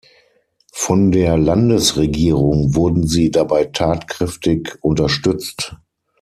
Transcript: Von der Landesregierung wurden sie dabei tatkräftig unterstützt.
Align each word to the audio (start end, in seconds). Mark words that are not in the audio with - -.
Von 0.73 1.11
der 1.11 1.37
Landesregierung 1.37 2.73
wurden 2.73 3.05
sie 3.05 3.29
dabei 3.29 3.65
tatkräftig 3.65 4.79
unterstützt. 4.81 5.75